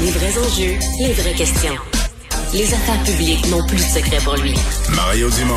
Les 0.00 0.10
vrais 0.10 0.38
enjeux, 0.38 0.76
les 1.00 1.12
vraies 1.12 1.34
questions. 1.34 1.74
Les 2.54 2.72
affaires 2.72 3.02
publiques 3.04 3.46
n'ont 3.50 3.66
plus 3.66 3.76
de 3.76 3.82
secret 3.82 4.18
pour 4.24 4.36
lui. 4.36 4.54
Mario 4.94 5.28
Dumont. 5.30 5.54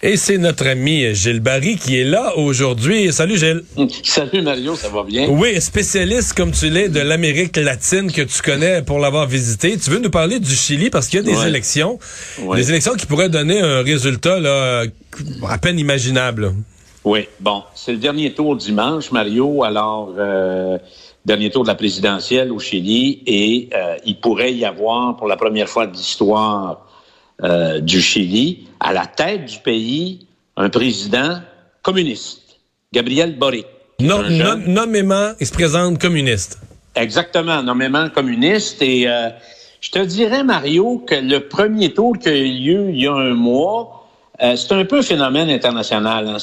Et 0.00 0.16
c'est 0.16 0.38
notre 0.38 0.66
ami 0.68 1.12
Gilles 1.14 1.40
Barry 1.40 1.76
qui 1.76 1.98
est 1.98 2.04
là 2.04 2.36
aujourd'hui. 2.36 3.12
Salut 3.12 3.36
Gilles. 3.36 3.64
Salut 4.04 4.42
Mario, 4.42 4.76
ça 4.76 4.88
va 4.90 5.02
bien? 5.02 5.26
Oui, 5.28 5.60
spécialiste 5.60 6.34
comme 6.34 6.52
tu 6.52 6.68
l'es 6.70 6.88
de 6.88 7.00
l'Amérique 7.00 7.56
latine 7.56 8.12
que 8.12 8.22
tu 8.22 8.40
connais 8.42 8.82
pour 8.82 8.98
l'avoir 9.00 9.26
visité. 9.26 9.76
Tu 9.76 9.90
veux 9.90 9.98
nous 9.98 10.10
parler 10.10 10.38
du 10.38 10.54
Chili 10.54 10.90
parce 10.90 11.08
qu'il 11.08 11.18
y 11.18 11.22
a 11.22 11.24
des 11.24 11.36
Ouais. 11.36 11.48
élections. 11.48 11.98
Ouais. 12.42 12.56
Des 12.58 12.70
élections 12.70 12.94
qui 12.94 13.06
pourraient 13.06 13.28
donner 13.30 13.60
un 13.60 13.82
résultat 13.82 14.38
là, 14.38 14.84
à 15.48 15.58
peine 15.58 15.78
imaginable. 15.80 16.52
Oui, 17.04 17.26
bon, 17.40 17.62
c'est 17.74 17.92
le 17.92 17.98
dernier 17.98 18.32
tour 18.34 18.54
dimanche, 18.54 19.10
Mario. 19.12 19.64
Alors, 19.64 20.12
euh, 20.18 20.78
dernier 21.28 21.50
tour 21.50 21.62
de 21.62 21.68
la 21.68 21.74
présidentielle 21.76 22.50
au 22.50 22.58
Chili 22.58 23.22
et 23.26 23.68
euh, 23.74 23.96
il 24.04 24.18
pourrait 24.18 24.52
y 24.54 24.64
avoir, 24.64 25.16
pour 25.16 25.28
la 25.28 25.36
première 25.36 25.68
fois 25.68 25.86
de 25.86 25.92
l'histoire 25.92 26.86
euh, 27.44 27.78
du 27.80 28.00
Chili, 28.00 28.66
à 28.80 28.92
la 28.92 29.06
tête 29.06 29.44
du 29.44 29.58
pays, 29.58 30.26
un 30.56 30.70
président 30.70 31.38
communiste, 31.82 32.58
Gabriel 32.92 33.38
Boric. 33.38 33.66
Non, 34.00 34.24
jeune- 34.24 34.64
nommément, 34.66 35.32
il 35.38 35.46
se 35.46 35.52
présente 35.52 36.00
communiste. 36.00 36.58
Exactement, 36.94 37.62
nommément 37.62 38.08
communiste. 38.08 38.80
Et 38.82 39.06
euh, 39.06 39.28
je 39.80 39.90
te 39.90 39.98
dirais, 39.98 40.42
Mario, 40.42 41.04
que 41.06 41.14
le 41.14 41.40
premier 41.46 41.92
tour 41.92 42.16
qui 42.18 42.28
a 42.28 42.36
eu 42.36 42.52
lieu 42.64 42.90
il 42.90 43.02
y 43.02 43.06
a 43.06 43.12
un 43.12 43.34
mois, 43.34 44.08
c'est 44.40 44.72
un 44.72 44.84
peu 44.84 44.98
un 44.98 45.02
phénomène 45.02 45.50
international. 45.50 46.28
Hein. 46.28 46.36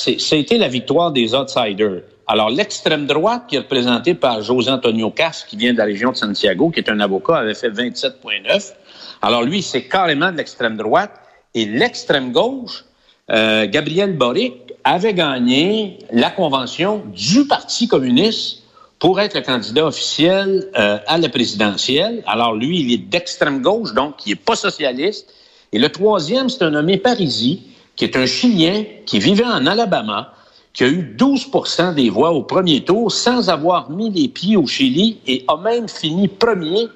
Été 0.44 0.58
la 0.58 0.68
victoire 0.68 1.12
des 1.12 1.34
outsiders. 1.34 2.02
Alors, 2.28 2.50
l'extrême 2.50 3.06
droite, 3.06 3.44
qui 3.48 3.56
est 3.56 3.60
représentée 3.60 4.16
par 4.16 4.42
José 4.42 4.72
Antonio 4.72 5.12
Cas, 5.12 5.44
qui 5.48 5.58
vient 5.58 5.74
de 5.74 5.78
la 5.78 5.86
région 5.86 6.12
de 6.12 6.18
Santiago, 6.18 6.72
qui 6.72 6.80
est 6.80 6.90
un 6.90 7.00
avocat, 7.00 7.38
avait 7.38 7.54
fait 7.54 7.70
27,9. 7.70 8.74
Alors, 9.22 9.44
lui, 9.44 9.62
c'est 9.62 9.84
carrément 9.84 10.32
de 10.32 10.38
l'extrême 10.38 10.76
droite. 10.76 11.12
Et 11.54 11.66
l'extrême 11.66 12.32
gauche, 12.32 12.84
euh, 13.30 13.68
Gabriel 13.68 14.18
Boric, 14.18 14.54
avait 14.84 15.14
gagné 15.14 16.00
la 16.12 16.30
convention 16.30 17.04
du 17.14 17.46
Parti 17.48 17.88
communiste 17.88 18.64
pour 19.00 19.20
être 19.20 19.36
le 19.36 19.42
candidat 19.42 19.86
officiel 19.86 20.70
euh, 20.78 20.98
à 21.08 21.18
la 21.18 21.30
présidentielle. 21.30 22.24
Alors 22.28 22.54
lui, 22.54 22.82
il 22.82 22.94
est 22.94 22.98
d'extrême 22.98 23.62
gauche, 23.62 23.94
donc 23.94 24.26
il 24.26 24.34
est 24.34 24.36
pas 24.36 24.56
socialiste. 24.56 25.34
Et 25.72 25.80
le 25.80 25.90
troisième, 25.90 26.50
c'est 26.50 26.64
un 26.64 26.72
nommé 26.72 26.98
Parisi, 26.98 27.64
qui 27.96 28.06
est 28.06 28.16
un 28.16 28.26
Chilien 28.26 28.84
qui 29.06 29.20
vivait 29.20 29.46
en 29.46 29.66
Alabama, 29.66 30.35
qui 30.76 30.84
a 30.84 30.88
eu 30.88 31.16
12% 31.18 31.96
des 31.96 32.10
voix 32.10 32.32
au 32.32 32.44
premier 32.44 32.84
tour 32.84 33.12
sans 33.12 33.50
avoir 33.50 33.90
mis 33.90 34.12
les 34.12 34.28
pieds 34.28 34.58
au 34.58 34.68
Chili 34.68 35.18
et 35.26 35.46
a 35.48 35.58
même 35.58 35.88
fini 35.88 36.28
premier 36.28 36.88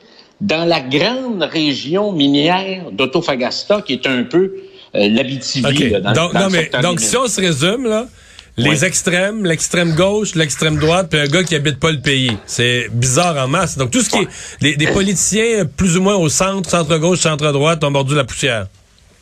dans 0.42 0.68
la 0.68 0.82
grande 0.82 1.42
région 1.44 2.12
minière 2.12 2.92
d'Autofagasta, 2.92 3.82
qui 3.82 3.94
est 3.94 4.06
un 4.08 4.24
peu 4.24 4.54
euh, 4.96 5.10
l'Abitibi. 5.10 5.92
Donc, 5.92 6.14
dans 6.14 6.34
non, 6.34 6.50
mais, 6.52 6.70
donc 6.82 7.00
si 7.00 7.16
on 7.18 7.28
se 7.28 7.40
résume, 7.40 7.86
là, 7.86 8.08
les 8.58 8.70
Oui. 8.70 8.86
extrêmes, 8.86 9.46
l'extrême 9.46 9.96
gauche, 9.96 10.36
l'extrême 10.36 10.78
droite, 10.78 11.08
puis 11.10 11.20
un 11.20 11.28
gars 11.28 11.44
qui 11.44 11.56
habite 11.56 11.80
pas 11.80 11.92
le 11.92 12.02
pays. 12.02 12.36
C'est 12.46 12.88
bizarre 12.92 13.38
en 13.38 13.48
masse. 13.48 13.78
Donc, 13.78 13.92
tout 13.92 14.02
ce 14.02 14.10
qui 14.10 14.18
est 14.18 14.28
des, 14.62 14.76
des 14.76 14.88
politiciens 14.94 15.66
plus 15.66 15.98
ou 15.98 16.02
moins 16.02 16.16
au 16.16 16.28
centre, 16.28 16.70
centre-gauche, 16.70 17.20
centre-droite 17.20 17.82
ont 17.84 17.92
mordu 17.92 18.16
la 18.16 18.26
poussière. 18.26 18.68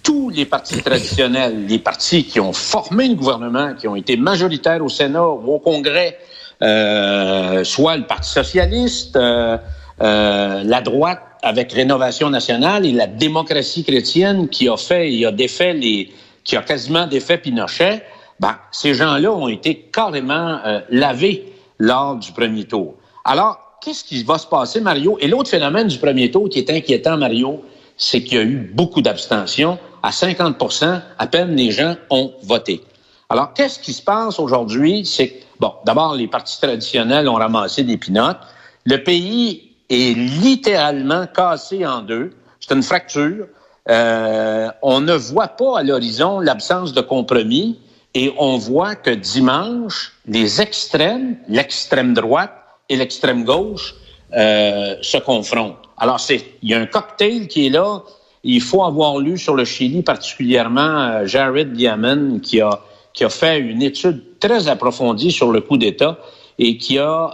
Tous 0.08 0.30
les 0.30 0.45
partis 0.45 0.81
traditionnels, 0.81 1.66
les 1.67 1.80
partis 1.80 2.23
qui 2.23 2.39
ont 2.39 2.53
formé 2.53 3.09
le 3.09 3.16
gouvernement, 3.16 3.73
qui 3.73 3.89
ont 3.89 3.95
été 3.97 4.16
majoritaires 4.16 4.81
au 4.81 4.88
Sénat 4.88 5.27
ou 5.27 5.55
au 5.55 5.59
Congrès, 5.59 6.17
euh, 6.61 7.66
soit 7.66 7.97
le 7.97 8.08
Parti 8.08 8.30
socialiste, 8.30 9.17
euh, 9.17 9.58
euh, 10.02 10.64
la 10.64 10.80
droite 10.80 11.22
avec 11.44 11.73
Rénovation 11.73 12.30
nationale 12.30 12.86
et 12.86 12.94
la 12.94 13.08
démocratie 13.08 13.83
chrétienne 13.83 14.47
qui 14.47 14.69
a 14.69 14.77
fait, 14.77 15.11
il 15.11 15.25
a 15.25 15.33
défait 15.33 15.73
les, 15.73 16.10
qui 16.45 16.55
a 16.55 16.61
quasiment 16.61 17.05
défait 17.05 17.37
Pinochet, 17.37 18.02
ben, 18.39 18.55
ces 18.71 18.93
gens-là 18.93 19.33
ont 19.33 19.49
été 19.49 19.89
carrément 19.92 20.60
euh, 20.65 20.80
lavés 20.89 21.52
lors 21.80 22.15
du 22.15 22.31
premier 22.31 22.64
tour. 22.64 22.93
Alors, 23.26 23.77
qu'est-ce 23.83 24.05
qui 24.05 24.23
va 24.23 24.37
se 24.37 24.48
passer, 24.48 24.80
Mario? 24.80 25.17
Et 25.20 25.27
l'autre 25.27 25.49
phénomène 25.49 25.87
du 25.87 25.98
premier 25.98 26.31
tour 26.31 26.48
qui 26.48 26.60
est 26.60 26.70
inquiétant, 26.70 27.17
Mario, 27.17 27.61
c'est 27.98 28.21
qu'il 28.21 28.37
y 28.37 28.42
a 28.42 28.43
eu 28.43 28.71
beaucoup 28.73 29.02
d'abstention. 29.02 29.77
À 30.07 30.11
50% 30.11 31.01
à 31.19 31.27
peine 31.27 31.53
les 31.57 31.71
gens 31.71 31.97
ont 32.09 32.31
voté. 32.43 32.81
Alors, 33.27 33.53
qu'est-ce 33.53 33.77
qui 33.77 33.91
se 33.91 34.01
passe 34.01 34.39
aujourd'hui? 34.39 35.05
C'est 35.05 35.27
que, 35.27 35.43
bon, 35.59 35.73
d'abord, 35.85 36.15
les 36.15 36.29
partis 36.29 36.57
traditionnels 36.61 37.27
ont 37.27 37.33
ramassé 37.33 37.83
des 37.83 37.97
pinottes. 37.97 38.39
Le 38.85 39.03
pays 39.03 39.73
est 39.89 40.17
littéralement 40.17 41.27
cassé 41.27 41.85
en 41.85 42.03
deux. 42.03 42.31
C'est 42.61 42.73
une 42.73 42.83
fracture. 42.83 43.47
Euh, 43.89 44.69
on 44.81 45.01
ne 45.01 45.13
voit 45.13 45.49
pas 45.49 45.79
à 45.79 45.83
l'horizon 45.83 46.39
l'absence 46.39 46.93
de 46.93 47.01
compromis 47.01 47.77
et 48.13 48.33
on 48.37 48.57
voit 48.57 48.95
que 48.95 49.11
dimanche, 49.11 50.13
les 50.25 50.61
extrêmes, 50.61 51.35
l'extrême 51.49 52.13
droite 52.13 52.53
et 52.87 52.95
l'extrême 52.95 53.43
gauche 53.43 53.93
euh, 54.33 54.95
se 55.01 55.17
confrontent. 55.17 55.79
Alors, 55.97 56.21
il 56.29 56.69
y 56.69 56.73
a 56.73 56.79
un 56.79 56.85
cocktail 56.85 57.49
qui 57.49 57.67
est 57.67 57.71
là. 57.71 58.03
Il 58.43 58.61
faut 58.61 58.83
avoir 58.83 59.17
lu 59.20 59.37
sur 59.37 59.55
le 59.55 59.65
Chili, 59.65 60.02
particulièrement 60.03 60.81
euh, 61.02 61.25
Jared 61.25 61.73
Diamond, 61.73 62.39
qui 62.42 62.61
a, 62.61 62.80
qui 63.14 63.23
a 63.23 63.30
fait 63.30 63.59
une 63.59 63.81
étude 63.81 64.21
très 64.39 64.67
approfondie 64.67 65.31
sur 65.31 65.52
le 65.52 65.61
coup 65.61 65.77
d'État 65.77 66.20
et 66.59 66.77
qui 66.77 66.98
a, 66.98 67.31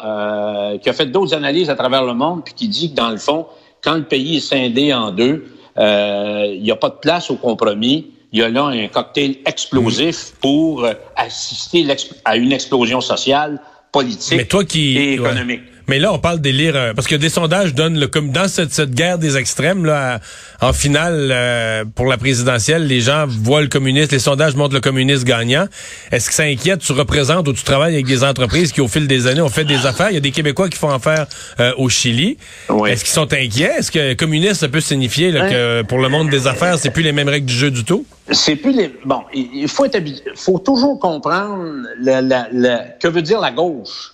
euh, 0.74 0.78
qui 0.80 0.90
a 0.90 0.94
fait 0.94 1.06
d'autres 1.06 1.34
analyses 1.34 1.69
à 1.69 1.75
travers 1.75 2.03
le 2.06 2.14
monde, 2.14 2.41
puis 2.44 2.53
qui 2.53 2.68
dit 2.68 2.91
que 2.91 2.96
dans 2.96 3.09
le 3.09 3.18
fond, 3.18 3.46
quand 3.81 3.96
le 3.96 4.03
pays 4.03 4.38
est 4.38 4.41
scindé 4.41 4.94
en 4.94 5.12
deux, 5.12 5.46
euh, 5.78 6.46
il 6.53 6.62
n'y 6.62 6.72
a 6.72 6.75
pas 6.75 6.90
de 6.90 6.96
place 7.02 7.30
au 7.30 7.35
compromis. 7.35 8.08
Il 8.31 8.40
y 8.40 8.41
a 8.44 8.50
là 8.50 8.66
un 8.66 8.88
cocktail 8.88 9.35
explosif 9.46 10.34
pour 10.41 10.85
euh, 10.85 10.94
assister 11.16 11.85
à 12.25 12.38
une 12.38 12.52
explosion 12.52 13.00
sociale, 13.02 13.59
politique 13.91 14.38
Mais 14.38 14.46
toi 14.46 14.64
qui- 14.64 14.97
et 14.97 15.20
ouais. 15.20 15.30
Mais 15.88 16.00
là, 16.00 16.14
on 16.14 16.20
parle 16.20 16.40
d'élire, 16.40 16.76
euh, 16.76 16.94
parce 16.94 17.08
que 17.08 17.16
des 17.16 17.30
sondages 17.30 17.74
donnent, 17.76 18.00
le, 18.00 18.08
comme 18.08 18.30
dans 18.32 18.48
cette, 18.48 18.72
cette 18.72 18.92
guerre 18.92 19.18
des 19.18 19.36
extrêmes, 19.38 19.86
là, 19.86 20.20
en 20.62 20.72
finale, 20.72 21.30
euh, 21.32 21.84
pour 21.96 22.06
la 22.06 22.18
présidentielle, 22.18 22.88
les 22.88 23.02
gens 23.02 23.26
voient 23.28 23.62
le 23.62 23.68
communiste, 23.68 24.12
les 24.14 24.20
sondages 24.20 24.56
montrent 24.56 24.74
le 24.76 24.80
communiste 24.80 25.26
gagnant. 25.26 25.66
Est-ce 26.12 26.30
que 26.30 26.36
ça 26.36 26.44
inquiète? 26.44 26.80
Tu 26.80 26.94
représentes 26.94 27.48
ou 27.48 27.54
tu 27.54 27.64
travailles 27.64 27.94
avec 27.96 28.06
des 28.06 28.24
entreprises 28.24 28.72
qui, 28.72 28.80
au 28.82 28.88
fil 28.88 29.08
des 29.08 29.28
années, 29.28 29.42
ont 29.42 29.50
fait 29.50 29.66
des 29.66 29.86
affaires? 29.86 30.10
Il 30.10 30.14
y 30.14 30.18
a 30.18 30.22
des 30.22 30.32
Québécois 30.32 30.70
qui 30.70 30.78
font 30.78 30.90
affaire 30.90 31.26
euh, 31.60 31.74
au 31.78 31.90
Chili. 31.90 32.38
Oui. 32.70 32.90
Est-ce 32.90 33.04
qu'ils 33.04 33.14
sont 33.14 33.32
inquiets? 33.34 33.74
Est-ce 33.80 33.92
que 33.92 34.14
communiste, 34.14 34.62
ça 34.62 34.70
peut 34.70 34.80
signifier 34.82 35.32
là, 35.32 35.50
que 35.50 35.82
pour 35.82 36.00
le 36.00 36.08
monde 36.08 36.30
des 36.30 36.48
affaires, 36.48 36.78
c'est 36.80 36.92
plus 36.92 37.04
les 37.04 37.12
mêmes 37.12 37.30
règles 37.30 37.46
du 37.48 37.54
jeu 37.54 37.72
du 37.72 37.84
tout? 37.84 38.06
C'est 38.32 38.56
plus 38.56 38.72
les. 38.72 38.90
Bon, 39.04 39.24
il 39.34 39.68
faut 39.68 39.84
être 39.84 39.96
habi- 39.98 40.22
faut 40.36 40.60
toujours 40.60 40.98
comprendre 40.98 41.66
la, 42.00 42.22
la, 42.22 42.48
la- 42.54 42.86
que 43.02 43.10
veut 43.10 43.22
dire 43.22 43.42
la 43.42 43.52
gauche. 43.52 44.12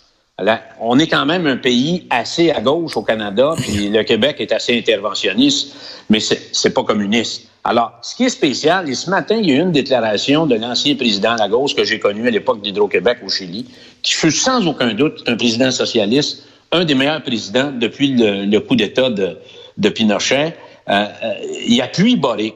On 0.80 0.98
est 1.00 1.08
quand 1.08 1.26
même 1.26 1.48
un 1.48 1.58
pays 1.58 2.08
assez 2.10 2.52
à 2.52 2.62
gauche 2.62 2.96
au 2.96 3.02
Canada, 3.02 3.56
puis 3.58 3.90
le 3.98 4.04
Québec 4.04 4.38
est 4.40 4.52
assez 4.52 4.78
interventionniste, 4.78 5.76
mais 6.10 6.20
c'est 6.20 6.50
c'est 6.54 6.74
pas 6.74 6.84
communiste. 6.84 7.50
Alors, 7.64 7.92
ce 8.02 8.16
qui 8.16 8.24
est 8.24 8.30
spécial, 8.30 8.90
et 8.90 8.96
ce 8.96 9.10
matin, 9.10 9.36
il 9.36 9.50
y 9.50 9.52
a 9.52 9.56
eu 9.56 9.60
une 9.60 9.74
déclaration 9.74 10.46
de 10.46 10.56
l'ancien 10.56 10.96
président 10.96 11.36
Lagos 11.36 11.74
que 11.76 11.84
j'ai 11.84 12.00
connu 12.00 12.28
à 12.28 12.32
l'époque 12.32 12.62
d'Hydro-Québec 12.62 13.18
au 13.26 13.30
Chili, 13.30 13.66
qui 14.02 14.14
fut 14.14 14.32
sans 14.32 14.66
aucun 14.66 14.94
doute 14.94 15.24
un 15.28 15.36
président 15.36 15.70
socialiste, 15.70 16.44
un 16.72 16.86
des 16.86 16.96
meilleurs 16.96 17.22
présidents 17.22 17.72
depuis 17.72 18.14
le, 18.14 18.46
le 18.46 18.60
coup 18.62 18.76
d'État 18.76 19.10
de, 19.10 19.38
de 19.78 19.90
Pinochet. 19.90 20.56
Euh, 20.90 21.06
euh, 21.24 21.34
il 21.68 21.82
appuie 21.82 22.16
Boric, 22.16 22.56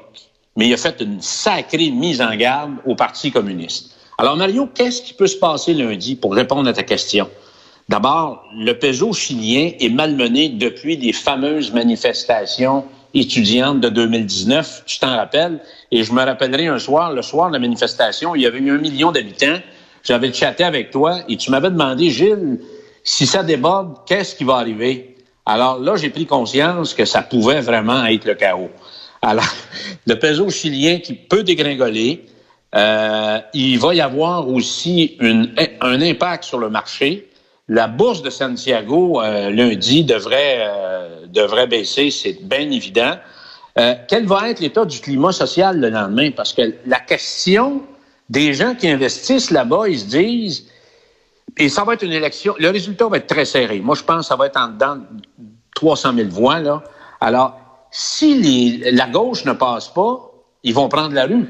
mais 0.55 0.67
il 0.67 0.73
a 0.73 0.77
fait 0.77 1.01
une 1.01 1.21
sacrée 1.21 1.91
mise 1.91 2.21
en 2.21 2.35
garde 2.35 2.71
au 2.85 2.95
Parti 2.95 3.31
communiste. 3.31 3.91
Alors, 4.17 4.37
Mario, 4.37 4.67
qu'est-ce 4.73 5.01
qui 5.01 5.13
peut 5.13 5.27
se 5.27 5.37
passer 5.37 5.73
lundi 5.73 6.15
pour 6.15 6.33
répondre 6.33 6.69
à 6.69 6.73
ta 6.73 6.83
question? 6.83 7.29
D'abord, 7.89 8.45
le 8.55 8.73
peso 8.73 9.13
chilien 9.13 9.71
est 9.79 9.89
malmené 9.89 10.49
depuis 10.49 10.95
les 10.95 11.13
fameuses 11.13 11.71
manifestations 11.73 12.85
étudiantes 13.13 13.81
de 13.81 13.89
2019. 13.89 14.83
Tu 14.85 14.99
t'en 14.99 15.15
rappelles? 15.15 15.59
Et 15.91 16.03
je 16.03 16.13
me 16.13 16.23
rappellerai 16.23 16.67
un 16.67 16.79
soir, 16.79 17.11
le 17.11 17.21
soir 17.21 17.49
de 17.49 17.53
la 17.53 17.59
manifestation, 17.59 18.35
il 18.35 18.41
y 18.41 18.45
avait 18.47 18.59
eu 18.59 18.71
un 18.71 18.77
million 18.77 19.11
d'habitants. 19.11 19.59
J'avais 20.03 20.33
chatté 20.33 20.63
avec 20.63 20.91
toi 20.91 21.19
et 21.27 21.37
tu 21.37 21.51
m'avais 21.51 21.69
demandé, 21.69 22.09
Gilles, 22.09 22.59
si 23.03 23.25
ça 23.27 23.43
déborde, 23.43 23.97
qu'est-ce 24.05 24.35
qui 24.35 24.43
va 24.43 24.55
arriver? 24.55 25.15
Alors 25.45 25.77
là, 25.79 25.95
j'ai 25.97 26.09
pris 26.09 26.25
conscience 26.25 26.93
que 26.93 27.05
ça 27.05 27.21
pouvait 27.21 27.61
vraiment 27.61 28.05
être 28.05 28.25
le 28.25 28.33
chaos. 28.35 28.71
Alors, 29.21 29.43
le 30.07 30.17
peso 30.17 30.49
chilien 30.49 30.99
qui 30.99 31.13
peut 31.13 31.43
dégringoler, 31.43 32.25
euh, 32.75 33.39
il 33.53 33.77
va 33.77 33.93
y 33.93 34.01
avoir 34.01 34.47
aussi 34.49 35.17
une- 35.19 35.53
un 35.81 36.01
impact 36.01 36.45
sur 36.45 36.57
le 36.59 36.69
marché. 36.69 37.27
La 37.73 37.87
bourse 37.87 38.21
de 38.21 38.29
Santiago 38.29 39.19
euh, 39.19 39.49
lundi 39.49 40.03
devrait 40.03 40.59
euh, 40.59 41.25
devrait 41.25 41.65
baisser, 41.65 42.11
c'est 42.11 42.37
bien 42.43 42.69
évident. 42.69 43.15
Euh, 43.79 43.95
quel 44.07 44.27
va 44.27 44.51
être 44.51 44.59
l'état 44.59 44.85
du 44.85 44.99
climat 44.99 45.31
social 45.31 45.79
le 45.79 45.89
lendemain? 45.89 46.29
Parce 46.29 46.53
que 46.53 46.75
la 46.85 46.99
question 46.99 47.81
des 48.29 48.53
gens 48.53 48.75
qui 48.75 48.87
investissent 48.87 49.49
là-bas, 49.49 49.87
ils 49.87 50.01
se 50.01 50.05
disent 50.05 50.67
et 51.57 51.67
ça 51.67 51.83
va 51.83 51.95
être 51.95 52.03
une 52.03 52.11
élection. 52.11 52.53
Le 52.59 52.69
résultat 52.69 53.07
va 53.07 53.17
être 53.17 53.25
très 53.25 53.45
serré. 53.45 53.79
Moi, 53.79 53.95
je 53.95 54.03
pense 54.03 54.19
que 54.19 54.25
ça 54.27 54.35
va 54.35 54.45
être 54.45 54.57
en 54.57 54.67
dedans 54.67 54.99
300 55.73 56.13
000 56.13 56.29
voix, 56.29 56.59
là. 56.59 56.83
Alors, 57.19 57.57
si 57.89 58.83
la 58.91 59.07
gauche 59.07 59.45
ne 59.45 59.53
passe 59.53 59.87
pas, 59.87 60.31
ils 60.61 60.75
vont 60.75 60.89
prendre 60.89 61.15
la 61.15 61.25
rue. 61.25 61.47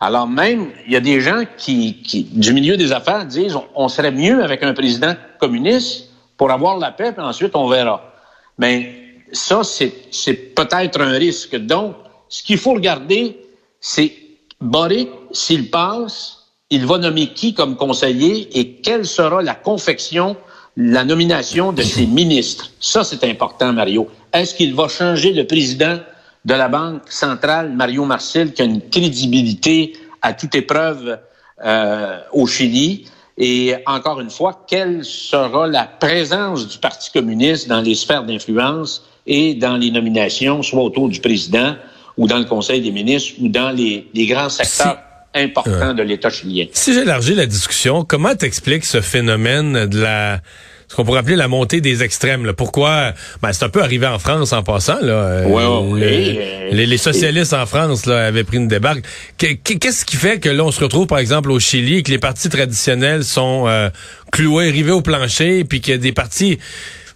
Alors 0.00 0.28
même, 0.28 0.72
il 0.86 0.92
y 0.92 0.96
a 0.96 1.00
des 1.00 1.22
gens 1.22 1.44
qui, 1.56 2.28
du 2.32 2.52
milieu 2.52 2.76
des 2.76 2.92
affaires, 2.92 3.24
disent 3.24 3.56
on, 3.74 3.88
serait 3.88 4.10
mieux 4.10 4.44
avec 4.44 4.62
un 4.62 4.74
président 4.74 5.14
communiste 5.38 6.10
pour 6.36 6.50
avoir 6.50 6.78
la 6.78 6.92
paix, 6.92 7.12
puis 7.12 7.24
ensuite 7.24 7.54
on 7.54 7.68
verra. 7.68 8.12
Mais 8.58 9.06
ça, 9.32 9.62
c'est 9.64 10.54
peut-être 10.54 11.00
un 11.00 11.12
risque. 11.12 11.56
Donc, 11.56 11.96
ce 12.28 12.42
qu'il 12.42 12.58
faut 12.58 12.74
regarder, 12.74 13.38
c'est 13.80 14.12
Boric, 14.60 15.08
s'il 15.32 15.70
passe, 15.70 16.46
il 16.70 16.86
va 16.86 16.98
nommer 16.98 17.28
qui 17.28 17.54
comme 17.54 17.76
conseiller 17.76 18.58
et 18.58 18.80
quelle 18.80 19.06
sera 19.06 19.42
la 19.42 19.54
confection, 19.54 20.36
la 20.76 21.04
nomination 21.04 21.72
de 21.72 21.82
ses 21.82 22.06
ministres. 22.06 22.70
Ça, 22.80 23.04
c'est 23.04 23.22
important, 23.24 23.72
Mario. 23.72 24.08
Est-ce 24.32 24.54
qu'il 24.54 24.74
va 24.74 24.88
changer 24.88 25.32
le 25.32 25.46
président 25.46 25.98
de 26.44 26.54
la 26.54 26.68
Banque 26.68 27.02
centrale, 27.10 27.72
Mario 27.72 28.04
Marcel, 28.04 28.52
qui 28.52 28.62
a 28.62 28.64
une 28.64 28.88
crédibilité 28.88 29.94
à 30.22 30.32
toute 30.32 30.54
épreuve 30.54 31.18
euh, 31.64 32.20
au 32.32 32.46
Chili? 32.46 33.06
Et 33.38 33.74
encore 33.84 34.20
une 34.20 34.30
fois, 34.30 34.64
quelle 34.66 35.04
sera 35.04 35.66
la 35.66 35.84
présence 35.84 36.68
du 36.68 36.78
Parti 36.78 37.10
communiste 37.12 37.68
dans 37.68 37.82
les 37.82 37.94
sphères 37.94 38.24
d'influence 38.24 39.04
et 39.26 39.54
dans 39.54 39.76
les 39.76 39.90
nominations, 39.90 40.62
soit 40.62 40.82
autour 40.82 41.08
du 41.08 41.20
président 41.20 41.76
ou 42.16 42.26
dans 42.26 42.38
le 42.38 42.44
Conseil 42.44 42.80
des 42.80 42.90
ministres 42.90 43.34
ou 43.40 43.48
dans 43.48 43.70
les, 43.70 44.08
grands 44.26 44.48
secteurs 44.48 44.98
importants 45.34 45.92
de 45.92 46.02
l'État 46.02 46.30
chilien? 46.30 46.66
Si 46.72 46.94
j'élargis 46.94 47.34
la 47.34 47.44
discussion, 47.44 48.04
comment 48.04 48.34
t'expliques 48.34 48.86
ce 48.86 49.02
phénomène 49.02 49.86
de 49.86 50.00
la 50.00 50.40
ce 50.88 50.94
qu'on 50.94 51.04
pourrait 51.04 51.20
appeler 51.20 51.36
la 51.36 51.48
montée 51.48 51.80
des 51.80 52.02
extrêmes. 52.02 52.44
Là. 52.44 52.52
Pourquoi? 52.52 53.12
Ben, 53.42 53.52
c'est 53.52 53.64
un 53.64 53.68
peu 53.68 53.82
arrivé 53.82 54.06
en 54.06 54.18
France 54.18 54.52
en 54.52 54.62
passant. 54.62 55.00
Là. 55.00 55.12
Euh, 55.12 56.70
les, 56.70 56.98
socialistes 56.98 57.54
en 57.54 57.66
France 57.66 58.06
là, 58.06 58.26
avaient 58.26 58.44
pris 58.44 58.58
une 58.58 58.68
débarque. 58.68 59.04
Qu'est-ce 59.36 60.04
qui 60.04 60.16
fait 60.16 60.38
que 60.38 60.48
là, 60.48 60.64
on 60.64 60.70
se 60.70 60.82
retrouve, 60.82 61.06
par 61.06 61.18
exemple, 61.18 61.50
au 61.50 61.58
Chili, 61.58 62.02
que 62.02 62.10
les 62.10 62.18
partis 62.18 62.48
traditionnels 62.48 63.24
sont 63.24 63.64
euh, 63.66 63.88
cloués, 64.30 64.70
rivés 64.70 64.92
au 64.92 65.02
plancher, 65.02 65.64
puis 65.64 65.80
qu'il 65.80 65.92
y 65.92 65.94
a 65.94 65.98
des 65.98 66.12
partis 66.12 66.58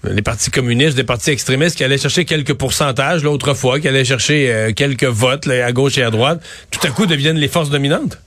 les 0.08 0.22
partis 0.22 0.50
communistes, 0.50 0.96
des 0.96 1.04
partis 1.04 1.30
extrémistes 1.30 1.76
qui 1.76 1.84
allaient 1.84 1.98
chercher 1.98 2.24
quelques 2.24 2.54
pourcentages 2.54 3.22
l'autre 3.22 3.52
fois, 3.52 3.80
qui 3.80 3.86
allaient 3.86 4.04
chercher 4.04 4.50
euh, 4.50 4.72
quelques 4.72 5.04
votes 5.04 5.46
à 5.46 5.72
gauche 5.72 5.98
et 5.98 6.02
à 6.02 6.10
droite, 6.10 6.42
tout 6.70 6.80
à 6.86 6.90
coup 6.90 7.04
deviennent 7.04 7.36
les 7.36 7.48
forces 7.48 7.68
dominantes? 7.68 8.18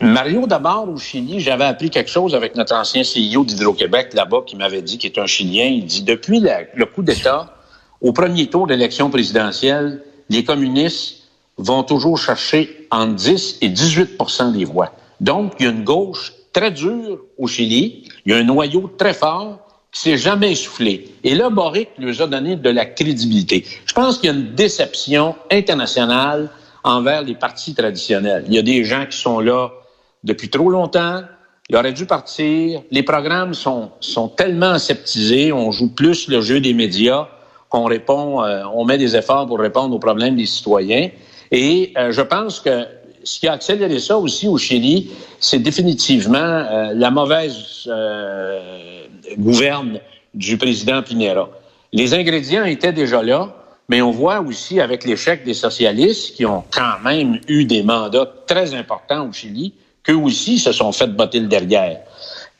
Mario, 0.00 0.46
d'abord, 0.46 0.88
au 0.88 0.96
Chili, 0.96 1.40
j'avais 1.40 1.64
appris 1.64 1.90
quelque 1.90 2.10
chose 2.10 2.34
avec 2.34 2.56
notre 2.56 2.74
ancien 2.74 3.02
CEO 3.02 3.44
d'Hydro-Québec 3.44 4.14
là-bas 4.14 4.42
qui 4.46 4.56
m'avait 4.56 4.80
dit, 4.80 4.96
qu'il 4.96 5.10
est 5.12 5.18
un 5.18 5.26
Chilien, 5.26 5.66
il 5.66 5.84
dit, 5.84 6.02
depuis 6.02 6.40
le 6.40 6.86
coup 6.86 7.02
d'État, 7.02 7.54
au 8.00 8.12
premier 8.12 8.46
tour 8.46 8.66
d'élection 8.66 9.10
présidentielle, 9.10 10.02
les 10.30 10.42
communistes 10.42 11.28
vont 11.58 11.82
toujours 11.82 12.16
chercher 12.16 12.86
entre 12.90 13.14
10 13.14 13.58
et 13.60 13.68
18% 13.68 14.52
des 14.52 14.64
voix. 14.64 14.90
Donc, 15.20 15.52
il 15.58 15.66
y 15.66 15.68
a 15.68 15.70
une 15.70 15.84
gauche 15.84 16.32
très 16.54 16.70
dure 16.70 17.18
au 17.36 17.46
Chili, 17.46 18.08
il 18.24 18.32
y 18.32 18.34
a 18.34 18.38
un 18.38 18.44
noyau 18.44 18.90
très 18.96 19.12
fort 19.12 19.58
qui 19.92 20.00
s'est 20.00 20.16
jamais 20.16 20.52
essoufflé. 20.52 21.14
Et 21.24 21.34
là, 21.34 21.50
Boric 21.50 21.90
lui 21.98 22.22
a 22.22 22.26
donné 22.26 22.56
de 22.56 22.70
la 22.70 22.86
crédibilité. 22.86 23.66
Je 23.84 23.92
pense 23.92 24.18
qu'il 24.18 24.30
y 24.30 24.32
a 24.32 24.36
une 24.36 24.54
déception 24.54 25.34
internationale 25.50 26.48
envers 26.84 27.22
les 27.22 27.34
partis 27.34 27.74
traditionnels. 27.74 28.44
Il 28.46 28.54
y 28.54 28.58
a 28.58 28.62
des 28.62 28.84
gens 28.84 29.04
qui 29.04 29.18
sont 29.18 29.40
là 29.40 29.70
depuis 30.24 30.50
trop 30.50 30.70
longtemps. 30.70 31.22
Il 31.68 31.76
aurait 31.76 31.92
dû 31.92 32.06
partir. 32.06 32.82
Les 32.90 33.02
programmes 33.02 33.54
sont, 33.54 33.90
sont 34.00 34.28
tellement 34.28 34.72
aseptisés, 34.72 35.52
on 35.52 35.70
joue 35.70 35.88
plus 35.88 36.28
le 36.28 36.40
jeu 36.40 36.60
des 36.60 36.74
médias 36.74 37.28
qu'on 37.68 37.84
répond, 37.84 38.42
euh, 38.42 38.64
on 38.74 38.84
met 38.84 38.98
des 38.98 39.16
efforts 39.16 39.46
pour 39.46 39.60
répondre 39.60 39.94
aux 39.94 40.00
problèmes 40.00 40.36
des 40.36 40.46
citoyens. 40.46 41.10
Et 41.52 41.92
euh, 41.96 42.10
je 42.10 42.20
pense 42.20 42.60
que 42.60 42.84
ce 43.22 43.38
qui 43.38 43.46
a 43.46 43.52
accéléré 43.52 43.98
ça 44.00 44.18
aussi 44.18 44.48
au 44.48 44.58
Chili, 44.58 45.10
c'est 45.38 45.60
définitivement 45.60 46.38
euh, 46.38 46.92
la 46.94 47.10
mauvaise 47.10 47.88
gouverne 49.38 50.00
du 50.34 50.58
président 50.58 51.02
Pinera. 51.02 51.48
Les 51.92 52.14
ingrédients 52.14 52.64
étaient 52.64 52.92
déjà 52.92 53.22
là, 53.22 53.54
mais 53.88 54.02
on 54.02 54.10
voit 54.10 54.40
aussi 54.40 54.80
avec 54.80 55.04
l'échec 55.04 55.44
des 55.44 55.54
socialistes 55.54 56.34
qui 56.34 56.46
ont 56.46 56.64
quand 56.70 57.00
même 57.04 57.40
eu 57.48 57.64
des 57.64 57.82
mandats 57.82 58.32
très 58.46 58.74
importants 58.74 59.28
au 59.28 59.32
Chili, 59.32 59.74
qu'eux 60.10 60.16
aussi 60.16 60.58
se 60.58 60.72
sont 60.72 60.92
fait 60.92 61.08
botter 61.08 61.40
le 61.40 61.46
derrière. 61.46 62.00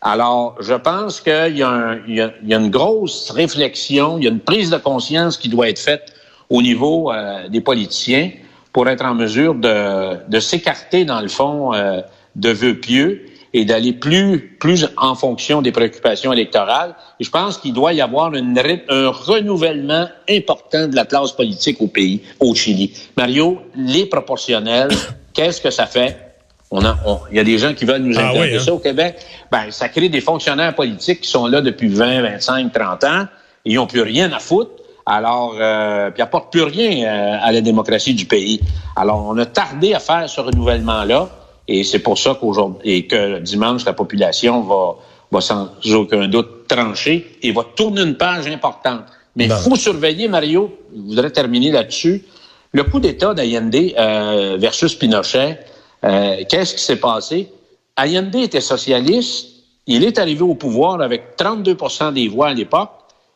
Alors, 0.03 0.57
je 0.61 0.75
pense 0.75 1.21
qu'il 1.21 1.57
y, 1.57 1.63
a 1.63 2.57
une 2.57 2.71
grosse 2.71 3.31
réflexion, 3.31 4.17
il 4.19 4.25
y 4.25 4.29
a 4.29 4.31
une 4.31 4.41
prise 4.41 4.71
de 4.71 4.79
conscience 4.79 5.37
qui 5.37 5.49
doit 5.49 5.69
être 5.69 5.79
faite 5.79 6.15
au 6.49 6.63
niveau 6.63 7.13
euh, 7.13 7.49
des 7.49 7.61
politiciens 7.61 8.31
pour 8.73 8.89
être 8.89 9.05
en 9.05 9.15
mesure 9.15 9.55
de, 9.55 10.41
s'écarter, 10.41 11.05
dans 11.05 11.21
le 11.21 11.29
fond, 11.29 11.75
euh, 11.75 12.01
de 12.35 12.51
vœux 12.51 12.81
pieux 12.81 13.27
et 13.53 13.65
d'aller 13.65 13.93
plus, 13.93 14.89
en 14.97 15.15
fonction 15.15 15.61
des 15.61 15.73
préoccupations 15.73 16.33
électorales. 16.33 16.95
Et 17.19 17.25
je 17.25 17.31
pense 17.31 17.59
qu'il 17.59 17.73
doit 17.73 17.93
y 17.93 18.01
avoir 18.01 18.33
un 18.33 19.09
renouvellement 19.11 20.09
important 20.31 20.87
de 20.87 20.95
la 20.95 21.05
classe 21.05 21.33
politique 21.33 21.83
au 21.83 21.89
pays, 21.89 22.23
au 22.39 22.55
Chili. 22.55 22.93
Mario, 23.17 23.59
les 23.77 24.07
proportionnels, 24.07 24.93
qu'est-ce 25.35 25.61
que 25.61 25.71
ça 25.71 25.87
fait? 25.87 26.30
On 26.71 26.85
a, 26.85 26.97
il 27.31 27.37
y 27.37 27.41
a 27.41 27.45
des 27.45 27.59
gens 27.59 27.75
qui 27.75 27.85
veulent 27.85 28.03
nous 28.03 28.19
ah 28.19 28.29
interdire 28.29 28.61
hein? 28.61 28.65
ça 28.65 28.73
au 28.73 28.79
Québec. 28.79 29.17
Ben, 29.51 29.71
ça 29.71 29.89
crée 29.89 30.09
des 30.09 30.21
fonctionnaires 30.21 30.75
politiques 30.75 31.23
qui 31.23 31.29
sont 31.29 31.47
là 31.47 31.61
depuis 31.61 31.89
20, 31.89 32.23
25, 32.23 32.73
30 32.73 33.05
ans. 33.05 33.27
Ils 33.65 33.75
n'ont 33.75 33.87
plus 33.87 34.03
rien 34.03 34.31
à 34.33 34.39
foutre. 34.39 34.71
Alors, 35.05 35.57
euh, 35.59 36.11
puis 36.11 36.23
apportent 36.23 36.53
plus 36.53 36.63
rien 36.63 37.07
euh, 37.07 37.39
à 37.43 37.51
la 37.51 37.61
démocratie 37.61 38.15
du 38.15 38.27
pays. 38.27 38.61
Alors, 38.95 39.27
on 39.27 39.37
a 39.39 39.47
tardé 39.47 39.95
à 39.95 39.99
faire 39.99 40.29
ce 40.29 40.41
renouvellement-là. 40.41 41.29
Et 41.67 41.83
c'est 41.83 41.99
pour 41.99 42.19
ça 42.19 42.37
qu'aujourd'hui, 42.41 42.91
et 42.91 43.07
que 43.07 43.39
dimanche, 43.41 43.85
la 43.85 43.93
population 43.93 44.63
va, 44.63 44.97
va 45.33 45.41
sans 45.41 45.71
aucun 45.93 46.29
doute 46.29 46.69
trancher 46.69 47.39
et 47.43 47.53
va 47.53 47.65
tourner 47.75 48.03
une 48.03 48.17
page 48.17 48.47
importante. 48.47 49.05
Mais 49.37 49.47
il 49.47 49.53
faut 49.53 49.77
surveiller, 49.77 50.29
Mario, 50.29 50.77
je 50.95 51.01
voudrais 51.01 51.31
terminer 51.31 51.71
là-dessus, 51.71 52.25
le 52.73 52.85
coup 52.85 53.01
d'État 53.01 53.35
d'Allende 53.35 53.75
euh, 53.75 54.57
versus 54.59 54.95
Pinochet, 54.95 55.61
euh, 56.05 56.45
qu'est-ce 56.49 56.75
qui 56.75 56.83
s'est 56.83 57.01
passé? 57.01 57.53
Allende 57.97 58.35
était 58.37 58.61
socialiste. 58.61 59.49
Il 59.87 60.05
est 60.05 60.19
arrivé 60.19 60.43
au 60.43 60.55
pouvoir 60.55 61.01
avec 61.01 61.37
32% 61.37 62.13
des 62.13 62.29
voix 62.29 62.49
à 62.49 62.55
l'époque 62.55 62.91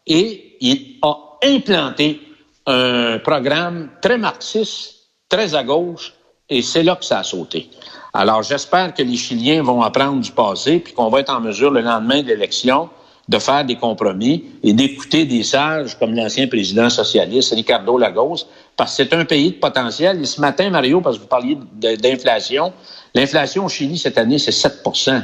et 0.06 0.56
il 0.60 0.98
a 1.02 1.14
implanté 1.42 2.20
un 2.66 3.18
programme 3.18 3.90
très 4.00 4.18
marxiste, 4.18 4.94
très 5.28 5.54
à 5.54 5.62
gauche, 5.62 6.14
et 6.48 6.62
c'est 6.62 6.82
là 6.82 6.96
que 6.96 7.04
ça 7.04 7.18
a 7.18 7.22
sauté. 7.22 7.68
Alors, 8.12 8.42
j'espère 8.42 8.94
que 8.94 9.02
les 9.02 9.16
Chiliens 9.16 9.62
vont 9.62 9.82
apprendre 9.82 10.20
du 10.20 10.30
passé, 10.30 10.78
puis 10.78 10.92
qu'on 10.92 11.08
va 11.08 11.20
être 11.20 11.34
en 11.34 11.40
mesure, 11.40 11.70
le 11.70 11.80
lendemain 11.80 12.22
de 12.22 12.28
l'élection, 12.28 12.88
de 13.28 13.38
faire 13.38 13.64
des 13.64 13.76
compromis 13.76 14.44
et 14.62 14.72
d'écouter 14.72 15.24
des 15.24 15.42
sages 15.42 15.98
comme 15.98 16.14
l'ancien 16.14 16.46
président 16.46 16.90
socialiste 16.90 17.54
Ricardo 17.54 17.96
Lagos, 17.98 18.46
parce 18.76 18.96
que 18.96 19.04
c'est 19.04 19.12
un 19.14 19.24
pays 19.24 19.52
de 19.52 19.56
potentiel. 19.56 20.20
Et 20.20 20.24
ce 20.24 20.40
matin, 20.40 20.70
Mario, 20.70 21.00
parce 21.00 21.16
que 21.16 21.22
vous 21.22 21.28
parliez 21.28 21.58
d'inflation, 21.74 22.72
l'inflation 23.14 23.66
au 23.66 23.68
Chili 23.68 23.98
cette 23.98 24.18
année, 24.18 24.38
c'est 24.38 24.50
7% 24.50 25.22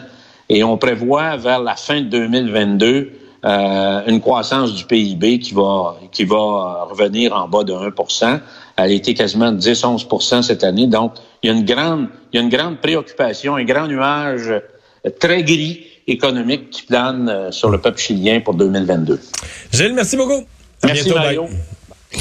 Et 0.48 0.62
on 0.62 0.76
prévoit 0.76 1.36
vers 1.36 1.60
la 1.60 1.76
fin 1.76 2.00
de 2.00 2.08
2022 2.08 3.12
euh, 3.42 4.02
une 4.06 4.20
croissance 4.20 4.74
du 4.74 4.84
PIB 4.84 5.38
qui 5.38 5.54
va, 5.54 5.96
qui 6.12 6.24
va 6.24 6.84
revenir 6.90 7.34
en 7.34 7.48
bas 7.48 7.64
de 7.64 7.72
1% 7.72 8.40
Elle 8.76 8.84
a 8.84 8.88
été 8.88 9.14
quasiment 9.14 9.52
10-11% 9.52 10.42
cette 10.42 10.62
année. 10.62 10.86
Donc, 10.86 11.14
il 11.42 11.50
y, 11.50 11.52
a 11.52 11.56
une 11.56 11.64
grande, 11.64 12.08
il 12.32 12.36
y 12.36 12.40
a 12.40 12.42
une 12.42 12.50
grande 12.50 12.78
préoccupation, 12.78 13.56
un 13.56 13.64
grand 13.64 13.86
nuage 13.86 14.52
très 15.18 15.42
gris 15.42 15.86
économique 16.06 16.70
qui 16.70 16.82
plane 16.82 17.28
euh, 17.28 17.50
sur 17.50 17.70
le 17.70 17.80
peuple 17.80 17.98
chilien 17.98 18.40
pour 18.40 18.54
2022. 18.54 19.20
Gilles, 19.72 19.94
merci 19.94 20.16
beaucoup. 20.16 20.44
merci, 20.84 21.10
Mario. 21.10 21.46